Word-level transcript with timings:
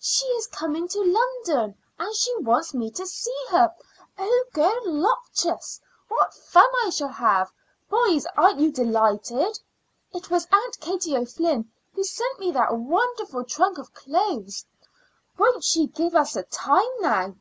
She 0.00 0.24
is 0.28 0.46
coming 0.46 0.88
to 0.88 1.00
London, 1.00 1.76
and 1.98 2.16
she 2.16 2.34
wants 2.38 2.72
me 2.72 2.90
to 2.92 3.06
see 3.06 3.36
her. 3.50 3.70
Oh, 4.18 4.44
golloptious! 4.54 5.78
What 6.08 6.32
fun 6.32 6.64
I 6.86 6.88
shall 6.88 7.12
have! 7.12 7.52
Boys, 7.90 8.24
aren't 8.34 8.60
you 8.60 8.72
delighted? 8.72 9.60
It 10.14 10.30
was 10.30 10.48
Aunt 10.50 10.80
Katie 10.80 11.18
O'Flynn 11.18 11.70
who 11.92 12.02
sent 12.02 12.40
me 12.40 12.50
that 12.52 12.78
wonderful 12.78 13.44
trunk 13.44 13.76
of 13.76 13.92
clothes. 13.92 14.64
Won't 15.36 15.62
she 15.64 15.88
give 15.88 16.14
us 16.14 16.34
a 16.34 16.44
time 16.44 16.88
now? 17.00 17.34